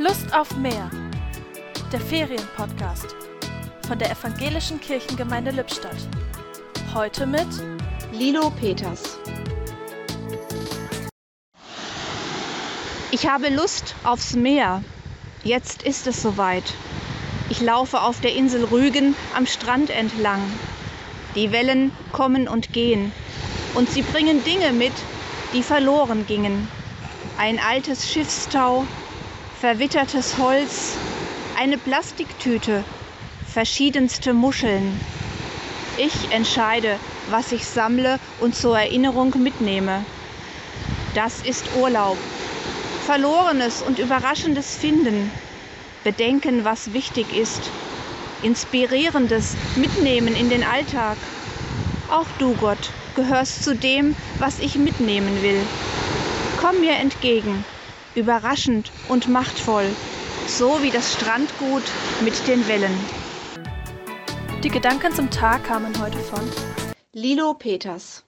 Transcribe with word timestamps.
Lust 0.00 0.32
auf 0.32 0.54
mehr. 0.56 0.88
Der 1.92 2.00
Ferienpodcast 2.00 3.16
von 3.88 3.98
der 3.98 4.12
Evangelischen 4.12 4.80
Kirchengemeinde 4.80 5.50
Lippstadt. 5.50 5.96
Heute 6.94 7.26
mit 7.26 7.48
Lilo 8.12 8.48
Peters. 8.50 9.18
Ich 13.10 13.28
habe 13.28 13.48
Lust 13.48 13.96
aufs 14.04 14.36
Meer. 14.36 14.84
Jetzt 15.42 15.82
ist 15.82 16.06
es 16.06 16.22
soweit. 16.22 16.74
Ich 17.50 17.60
laufe 17.60 18.00
auf 18.00 18.20
der 18.20 18.36
Insel 18.36 18.62
Rügen 18.66 19.16
am 19.34 19.46
Strand 19.46 19.90
entlang. 19.90 20.40
Die 21.34 21.50
Wellen 21.50 21.90
kommen 22.12 22.46
und 22.46 22.72
gehen. 22.72 23.10
Und 23.74 23.90
sie 23.90 24.02
bringen 24.02 24.44
Dinge 24.44 24.72
mit, 24.72 24.94
die 25.54 25.64
verloren 25.64 26.24
gingen. 26.28 26.68
Ein 27.36 27.58
altes 27.58 28.08
Schiffstau, 28.08 28.86
verwittertes 29.60 30.38
Holz, 30.38 30.94
eine 31.58 31.78
Plastiktüte, 31.78 32.84
verschiedenste 33.52 34.32
Muscheln. 34.32 35.00
Ich 35.96 36.30
entscheide, 36.30 36.96
was 37.30 37.50
ich 37.50 37.66
sammle 37.66 38.20
und 38.40 38.54
zur 38.54 38.78
Erinnerung 38.78 39.34
mitnehme. 39.42 40.04
Das 41.14 41.42
ist 41.42 41.64
Urlaub. 41.76 42.16
Verlorenes 43.04 43.82
und 43.82 43.98
Überraschendes 43.98 44.76
finden, 44.76 45.32
bedenken, 46.04 46.64
was 46.64 46.92
wichtig 46.92 47.36
ist, 47.36 47.62
Inspirierendes 48.44 49.56
mitnehmen 49.74 50.36
in 50.36 50.50
den 50.50 50.62
Alltag. 50.62 51.16
Auch 52.12 52.26
du, 52.38 52.54
Gott, 52.54 52.90
gehörst 53.16 53.64
zu 53.64 53.74
dem, 53.74 54.14
was 54.38 54.60
ich 54.60 54.76
mitnehmen 54.76 55.42
will. 55.42 55.60
Komm 56.60 56.78
mir 56.80 56.92
entgegen 56.92 57.64
überraschend 58.18 58.90
und 59.08 59.28
machtvoll, 59.28 59.86
so 60.46 60.82
wie 60.82 60.90
das 60.90 61.14
Strandgut 61.14 61.84
mit 62.22 62.46
den 62.46 62.66
Wellen. 62.68 62.98
Die 64.64 64.70
Gedanken 64.70 65.12
zum 65.12 65.30
Tag 65.30 65.64
kamen 65.64 65.98
heute 66.00 66.18
von 66.18 66.40
Lilo 67.12 67.54
Peters 67.54 68.24